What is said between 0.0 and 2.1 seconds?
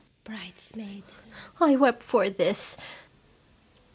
Bridesmaid. I wept